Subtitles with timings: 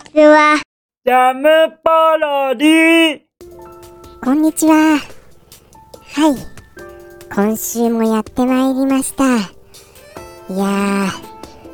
[0.00, 0.60] ちは。
[1.04, 1.48] ジャム
[1.84, 3.20] パロディ
[4.22, 4.74] こんにちは。
[4.74, 6.36] はい。
[7.32, 9.24] 今週もやってまいりました。
[10.52, 11.08] いや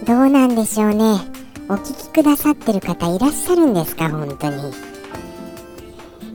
[0.00, 1.20] ー、どうなんでしょうね。
[1.68, 4.62] お聞きくださってる方いらっしゃるんですか、本当に。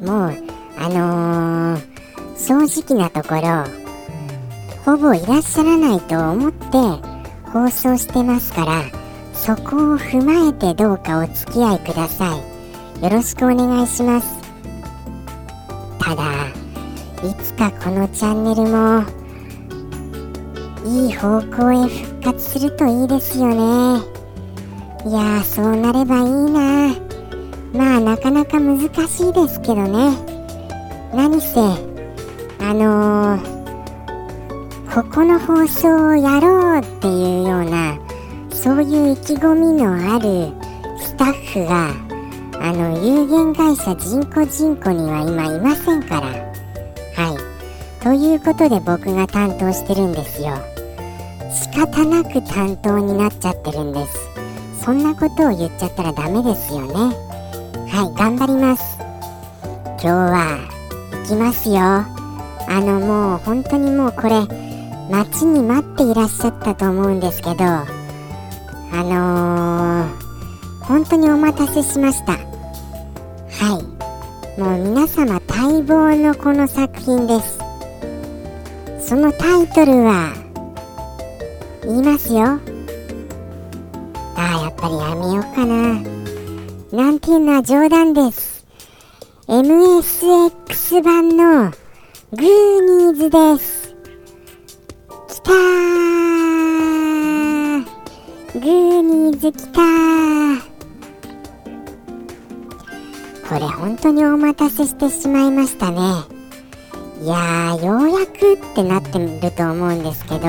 [0.06, 0.38] もう、
[0.78, 1.82] あのー、
[2.38, 3.66] 正直なところ、
[4.86, 6.68] ほぼいらっしゃらないと思って
[7.52, 8.97] 放送してますから、
[9.38, 13.04] そこを踏まえてどうかお付き合いください。
[13.04, 14.28] よろしくお願いします。
[16.00, 16.24] ただ、
[17.24, 19.04] いつかこのチャンネルも、
[20.84, 24.02] いい方向へ復活するといいですよね。
[25.06, 26.96] いやー、そうなればいいな。
[27.74, 30.18] まあ、なかなか難しいですけどね。
[31.14, 31.60] 何せ、
[32.60, 33.58] あのー、
[34.94, 37.17] ここの放送をやろうってい、う
[38.88, 40.54] いう意気込みのある
[41.00, 41.92] スタッフが、
[42.60, 46.28] あの、有限会社人工人口には今いませんから。
[46.28, 48.04] はい。
[48.04, 50.58] ということで僕が担当してるんですよ。
[51.52, 54.18] 仕方なく担当になっちゃってるんです。
[54.84, 56.94] そんなことを言っちゃったらダメですよね。
[57.90, 58.98] はい、頑張ります。
[60.00, 60.60] 今日は、
[61.12, 61.76] 行きますよ。
[61.80, 62.06] あ
[62.82, 64.42] の、もう本当にもうこれ、
[65.10, 67.97] 待ちに待っていらっしゃったと思うんですけど、
[68.92, 72.34] あのー、本当にお待たせしました。
[72.34, 72.38] は
[73.80, 74.60] い。
[74.60, 77.60] もう皆様待望のこの作品です。
[79.00, 80.34] そのタイトルは、
[81.84, 82.60] 言いますよ。
[84.36, 86.18] ああ、やっぱりやめようかな。
[86.92, 88.66] なんていうのは冗談です。
[89.48, 91.72] MSX 版の
[92.32, 93.96] グーニーズです。
[95.30, 100.62] きたーーニーズきたー
[103.48, 105.98] これ本当にお待たせしてしまいましたね。
[107.22, 110.48] いやー、ようやくってなってると思うんですけど、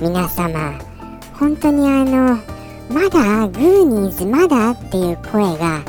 [0.00, 0.74] 皆様、
[1.38, 2.38] 本当にあの、
[2.90, 5.84] まだグーニーズまだっていう声が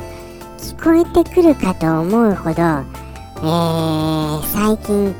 [0.58, 5.14] 聞こえてくるかと思うほど、えー、最近、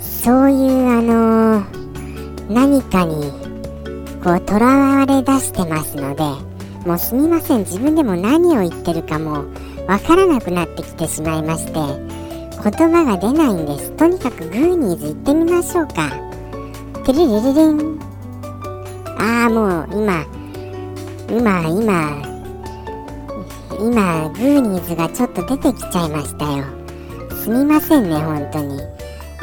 [0.00, 1.62] そういうあの
[2.48, 3.30] 何かに
[4.22, 6.53] こうとらわれ出してますので
[6.84, 7.60] もうすみません。
[7.60, 9.44] 自分でも何を言ってるかも
[9.86, 11.72] わからなくなってきてしまいまして。
[11.74, 13.90] 言葉が出ないんです。
[13.92, 16.10] とにかくグーニーズ行ってみましょうか。
[17.04, 18.00] てるるるるん
[19.18, 20.24] ああもう今
[21.28, 22.22] 今今
[23.78, 26.64] 今グーニーズがちょっと出てきちゃいましたよ。
[27.42, 28.80] すみませんね本当に。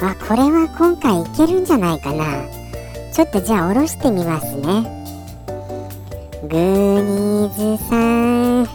[0.01, 2.25] あこれは今回いけるんじゃないかな。
[3.13, 5.00] ちょっとじゃあ下ろしてみますね。
[6.51, 6.59] グー
[7.01, 8.67] ニーズさん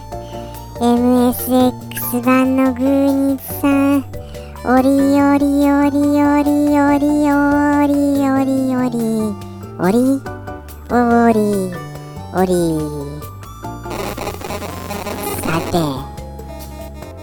[0.79, 4.03] MSX 版のグーニーズさん
[4.65, 8.49] おりおりおりおりおりおりおり
[9.77, 10.09] おりおり
[10.89, 11.37] おり
[12.33, 12.49] おり。
[15.43, 15.77] さて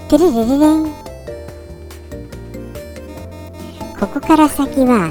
[0.09, 0.95] てるるるるん
[3.99, 5.11] ここから先は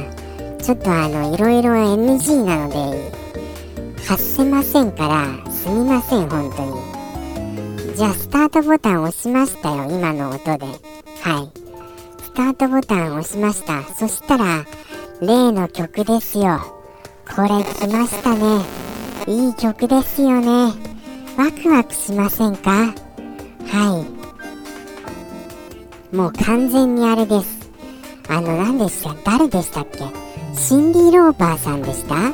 [0.62, 3.23] ちょっとあのいろいろ NG なので
[4.14, 7.96] 発せませんからすみません本当に。
[7.96, 10.52] じゃあスタートボタン押しましたよ今の音で。
[10.52, 11.50] はい。
[12.22, 13.82] スタートボタン押しました。
[13.96, 14.66] そしたら
[15.20, 16.60] 例の曲ですよ。
[17.36, 18.62] これ来ましたね。
[19.26, 20.74] いい曲ですよね。
[21.36, 22.70] ワクワクしませんか？
[22.70, 22.94] は
[26.12, 26.16] い。
[26.16, 27.68] もう完全にあれです。
[28.30, 29.16] あの何でした？
[29.32, 30.04] 誰でしたっけ？
[30.56, 32.32] シンディ・ローパーさんでした？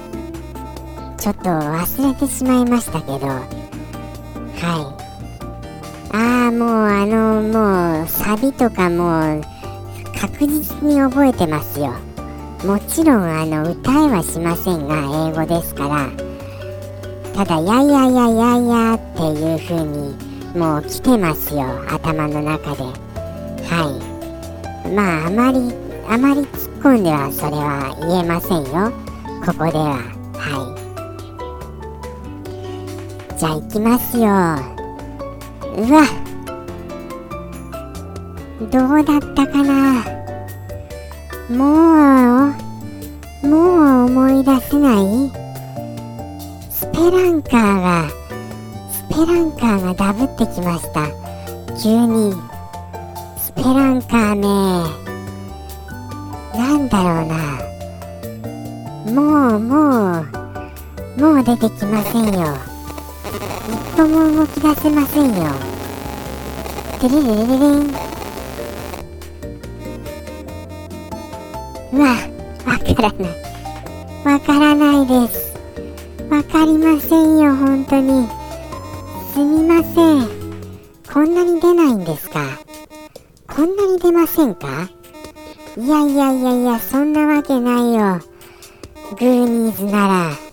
[1.20, 3.28] ちょっと忘れてしまいましたけど。
[3.28, 5.10] はい。
[6.12, 9.42] ああもうあのもうサビとかもう
[10.20, 11.92] 確実に覚えてますよ。
[12.66, 14.96] もちろんあの歌えはしませんが
[15.30, 16.10] 英語ですから。
[17.36, 20.16] ただ「やいやいやいやいや」っていう風に
[20.56, 21.66] もう来てますよ。
[21.90, 22.84] 頭の中で。
[22.84, 23.92] は
[24.86, 24.90] い。
[24.90, 25.74] まああまり
[26.10, 28.92] あまり突っ込んではそれは言えませんよ。
[29.46, 30.00] ここでは。
[30.34, 30.79] はい。
[33.40, 34.26] じゃあ行きますよ。
[34.26, 36.04] うわ。
[38.70, 40.04] どうだったかな。
[41.50, 42.52] も
[43.44, 45.32] うもう思い出せない？
[46.70, 48.10] スペランカーが
[48.92, 51.08] スペランカーがダブってきました。
[51.82, 52.34] 急に
[53.38, 54.44] スペランカーね。
[56.58, 57.38] なんだろうな。
[59.14, 60.26] もうも
[61.18, 62.69] うもう出てきませんよ。
[63.70, 65.52] 一歩も動き出せませんよ。
[67.00, 67.90] てれれれれれん
[71.92, 72.08] うわ
[72.66, 73.30] わからない。
[74.26, 75.54] わからないです。
[76.30, 78.28] わかりませんよ本当に。
[79.34, 80.28] すみません。
[81.12, 82.42] こんなに出ないんですか？
[83.48, 84.90] こんなに出ませんか？
[85.78, 88.20] いやいやいやいやそんなわけないよ。
[89.18, 90.49] グーニーズなら。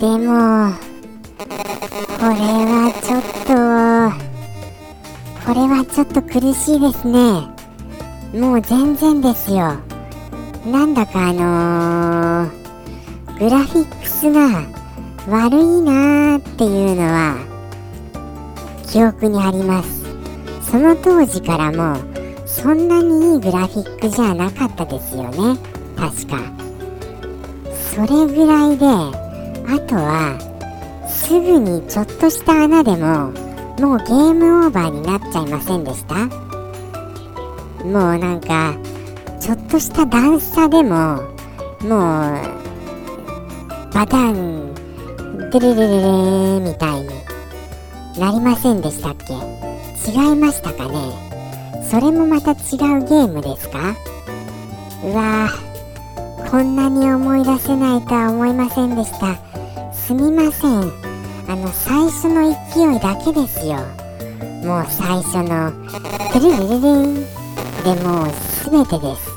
[0.00, 0.72] でも、
[2.18, 3.52] これはちょっと、
[5.46, 7.48] これはちょっと苦しいですね。
[8.38, 9.74] もう全然ですよ。
[10.64, 14.64] なんだかあのー、グラフィックスが
[15.28, 17.36] 悪いなーっていうのは、
[18.86, 20.04] 記憶にあります。
[20.62, 22.09] その当時からも、
[22.52, 25.58] そんなにいいグラフィックじゃなかったですよね。
[25.96, 26.38] 確か。
[27.72, 30.36] それぐらいで、あとは
[31.08, 33.30] すぐにちょっとした穴でも
[33.78, 36.14] もうゲームオーバーになっちゃいませんでした？
[37.84, 38.74] もうなんか
[39.40, 41.22] ちょっとした段差でも
[41.82, 41.90] もう
[43.94, 44.74] バタン
[45.52, 47.08] デレレレレみたいに
[48.18, 49.32] なりませんでしたっけ？
[50.10, 51.29] 違いましたかね？
[51.88, 53.94] それもまた違うゲームですか？
[55.04, 59.36] うわーこんなに思い出せないとは思いませんでした。
[59.92, 60.92] すみません。
[61.48, 63.78] あの最初の勢いだけですよ。
[64.64, 65.72] もう最初の
[66.32, 67.14] 「テレレレレン」
[67.82, 68.26] でもう
[68.70, 69.30] 全てです。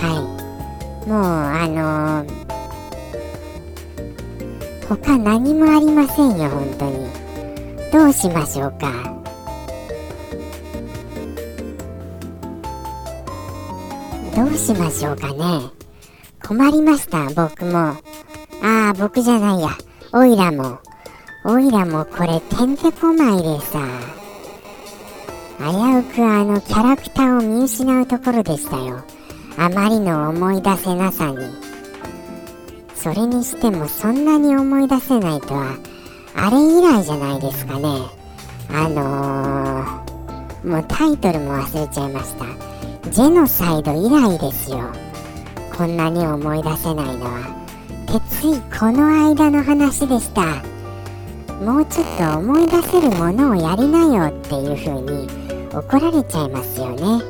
[0.00, 0.14] は
[1.06, 1.08] い。
[1.08, 2.28] もうあのー、
[4.88, 7.08] 他何もありませんよ本当に。
[7.92, 9.17] どうしましょうか。
[14.38, 15.68] どうしましょうかね
[16.46, 17.96] 困りました僕も
[18.62, 19.70] ああ、僕じゃないや。
[20.12, 20.78] オイラも。
[21.44, 23.80] オイラもこれてんてこまいでさ。
[25.58, 29.02] 危うくあのキャラクターを見失うところでしたよ。
[29.56, 31.38] あまりの思い出せなさに。
[32.94, 35.76] それにしてもそんなに思い出せないとは、
[36.34, 37.88] あれ以来じゃないですかね。
[38.70, 42.67] あのー、もうタイトルも忘れちゃいました。
[43.10, 44.80] ジェノサイド以来ですよ。
[45.76, 47.58] こんなに思い出せないのは。
[48.08, 50.62] てついこの間の話でした
[51.62, 55.28] もうちょっと思い出せるものをやりなよっていう風に
[55.74, 57.22] 怒られちゃいますよね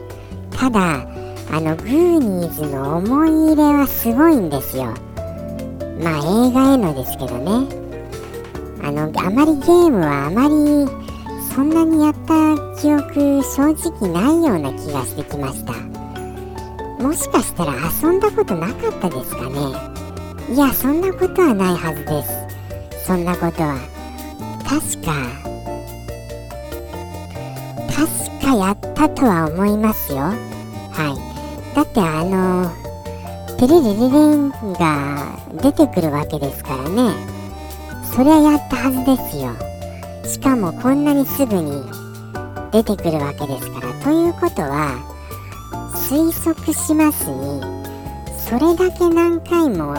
[0.52, 1.00] ただ
[1.50, 4.94] あのグーニーズの思い入れはすごいんですよ
[6.00, 7.66] まあ映画へのですけどね
[8.80, 10.97] あのあまりゲームはあまり
[11.58, 15.72] そんなにやった記憶正直ないような気がしてきました。
[17.02, 20.54] もしかしたら遊んだことなかったですかね。
[20.54, 22.22] いやそんなことはないはずで
[23.02, 23.06] す。
[23.06, 23.76] そんなことは
[24.62, 25.16] 確か
[27.92, 30.18] 確かやったとは思いますよ。
[30.18, 30.36] は
[31.72, 31.74] い。
[31.74, 32.70] だってあの
[33.56, 37.10] テレレレレンが出てくるわけですからね。
[38.14, 39.67] そりゃやったはずですよ。
[40.28, 41.82] しかもこんなにすぐに
[42.70, 45.02] 出てくるわけですからということは
[45.94, 47.62] 推測しますに
[48.38, 49.94] それだけ何回も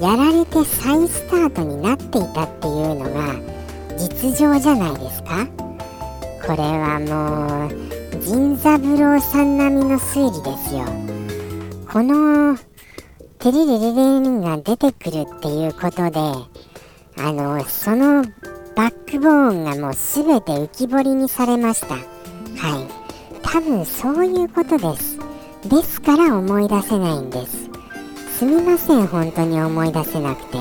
[0.00, 3.34] やられて再スタートになっていたっていうのが
[3.98, 5.46] 実情じゃないですか？
[6.46, 7.70] これはもう
[8.24, 10.84] 銀三郎さん並みの推理ですよ。
[11.92, 12.56] この
[13.38, 16.20] テレレレレンが出てくるっていうことで
[17.18, 18.24] あのその
[18.76, 21.94] バックボーンがもう全て浮き彫りにされました。
[21.94, 22.02] はい。
[23.42, 25.18] 多分そういうことです。
[25.66, 27.70] ですから思い出せないんです。
[28.38, 30.58] すみません本当に思い出せなくて。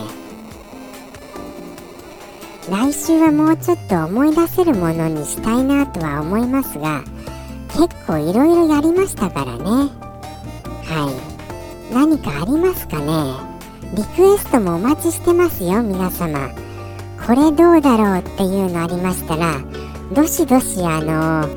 [2.72, 7.04] 来週はもうちょっと思い出せるものにしたいなとは思いますが
[7.74, 9.62] 結構いろいろやりましたからね。
[9.62, 11.12] は
[11.92, 11.94] い。
[11.94, 13.36] 何かありますかね？
[13.94, 16.50] リクエストもお待ちしてますよ皆様。
[17.26, 19.60] これどうだろうっていうのありましたら
[20.14, 21.50] どしどしあの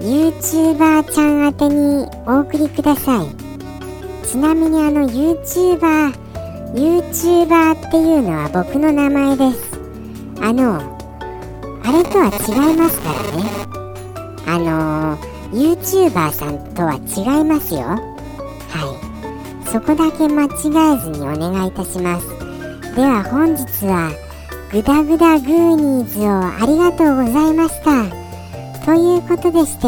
[0.00, 3.26] YouTuber ちゃん宛てにお送りください。
[4.26, 6.14] ちなみにあの YouTuber
[6.72, 9.78] YouTuber っていうのは僕の名前です。
[10.40, 10.76] あの
[11.84, 13.44] あれとは違いますからね。
[14.46, 15.18] あの
[15.52, 17.80] YouTuber さんとは違いますよ。
[17.80, 17.98] は
[19.64, 19.68] い。
[19.68, 22.26] そこだけ間違えずにお願いいたします。
[22.96, 24.10] では本日は
[24.72, 28.06] グダグダグーニーズをありがとうございました。
[28.84, 29.86] ということでして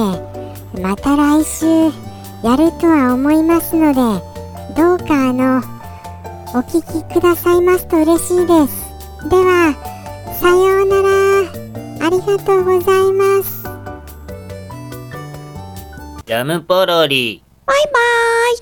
[0.80, 1.66] また来週
[2.42, 4.00] やるとは思いますので
[4.76, 5.62] どうかあの
[6.54, 9.28] お聴きくださいますと嬉しいです。
[9.28, 9.74] では
[10.40, 11.12] さようなら。
[12.04, 13.62] ありがとうございます。
[16.26, 17.44] ジャムポロリ。
[17.64, 18.58] バイバーイ。